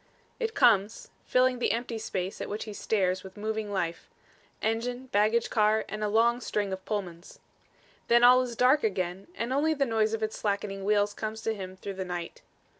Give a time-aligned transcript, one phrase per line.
[0.39, 4.09] It comes filling the empty space at which he stares with moving life
[4.59, 7.37] engine, baggage car and a long string of Pullmans.
[8.07, 11.53] Then all is dark again and only the noise of its slackening wheels comes to
[11.53, 12.41] him through the night.